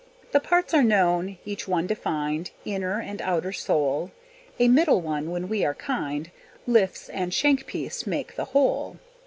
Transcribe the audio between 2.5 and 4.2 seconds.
Inner and outer sole;